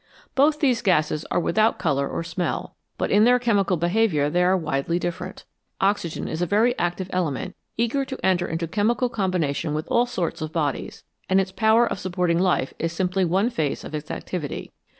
[0.33, 4.57] Both these gases are without colour or smell, but in their chemical behaviour they are
[4.57, 5.45] widely different.
[5.79, 10.41] Oxygen is a very active element, eager to enter into chemical combination with all sorts
[10.41, 14.71] of bodies, and its power of supporting life is simply one phase of its activity.